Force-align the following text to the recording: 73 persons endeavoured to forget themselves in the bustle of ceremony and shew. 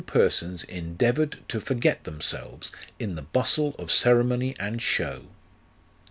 73 0.01 0.19
persons 0.19 0.63
endeavoured 0.63 1.39
to 1.47 1.59
forget 1.61 2.05
themselves 2.05 2.71
in 2.97 3.13
the 3.13 3.21
bustle 3.21 3.75
of 3.77 3.91
ceremony 3.91 4.55
and 4.59 4.81
shew. 4.81 5.27